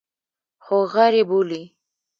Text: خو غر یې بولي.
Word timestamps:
خو 0.63 0.77
غر 0.93 1.13
یې 1.19 1.23
بولي. 1.29 1.63